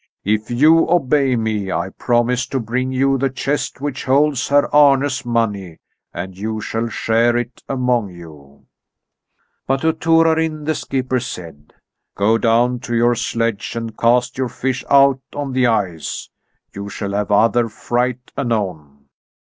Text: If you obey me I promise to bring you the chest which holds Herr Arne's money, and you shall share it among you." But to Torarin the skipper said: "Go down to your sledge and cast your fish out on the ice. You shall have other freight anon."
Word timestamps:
If 0.25 0.49
you 0.49 0.89
obey 0.89 1.35
me 1.35 1.71
I 1.71 1.89
promise 1.89 2.47
to 2.47 2.59
bring 2.59 2.91
you 2.91 3.19
the 3.19 3.29
chest 3.29 3.81
which 3.81 4.05
holds 4.05 4.47
Herr 4.47 4.65
Arne's 4.73 5.23
money, 5.27 5.77
and 6.11 6.35
you 6.35 6.59
shall 6.59 6.89
share 6.89 7.37
it 7.37 7.61
among 7.69 8.09
you." 8.09 8.65
But 9.67 9.81
to 9.81 9.93
Torarin 9.93 10.63
the 10.65 10.73
skipper 10.73 11.19
said: 11.19 11.73
"Go 12.17 12.39
down 12.39 12.79
to 12.79 12.95
your 12.95 13.13
sledge 13.13 13.75
and 13.75 13.95
cast 13.95 14.39
your 14.39 14.49
fish 14.49 14.83
out 14.89 15.21
on 15.35 15.51
the 15.53 15.67
ice. 15.67 16.31
You 16.73 16.89
shall 16.89 17.11
have 17.13 17.29
other 17.29 17.69
freight 17.69 18.31
anon." 18.35 19.05